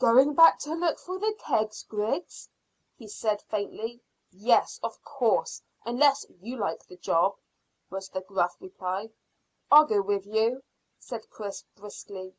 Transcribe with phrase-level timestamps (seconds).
[0.00, 2.48] "Going back to look for the kegs, Griggs?"
[2.96, 4.02] he said faintly.
[4.28, 7.36] "Yes, of course, unless you like the job,"
[7.88, 9.12] was the gruff reply.
[9.70, 10.64] "I'll go with you,"
[10.98, 12.34] said Chris briskly.